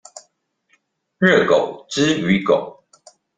[1.19, 2.85] 熱狗之於狗